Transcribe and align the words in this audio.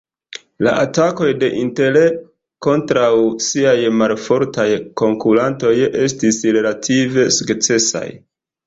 La 0.67 0.71
atakoj 0.83 1.27
de 1.43 1.49
Intel 1.63 1.99
kontraŭ 2.67 3.11
siaj 3.49 3.77
malfortaj 4.01 4.69
konkurantoj 5.03 5.77
estis 6.09 6.45
relative 6.61 7.33
sukcesaj. 7.41 8.07